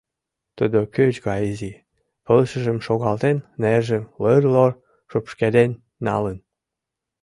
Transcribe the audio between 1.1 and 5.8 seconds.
гай изи пылышыжым шогалтен, нержым лыр-лор шупшкеден